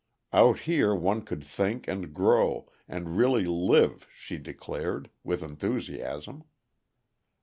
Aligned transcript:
Out 0.33 0.61
here 0.61 0.95
one 0.95 1.21
could 1.21 1.43
think 1.43 1.87
and 1.87 2.11
grow 2.11 2.67
and 2.87 3.17
really 3.17 3.45
live, 3.45 4.07
she 4.11 4.39
declared, 4.39 5.11
with 5.23 5.43
enthusiasm. 5.43 6.43